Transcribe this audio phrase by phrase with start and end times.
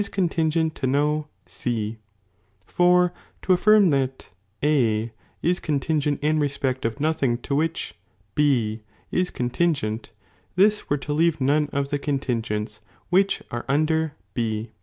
[0.11, 1.99] contingent to no C,
[2.65, 3.13] for
[3.43, 4.31] to affirm that
[4.63, 5.11] A
[5.43, 7.91] is contin gent in respect of nothing to wluch
[8.33, 10.11] B is contin gent,
[10.55, 14.71] this were to leave none of the contingents which are under B.